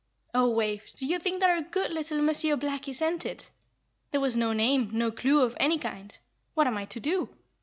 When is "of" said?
5.43-5.55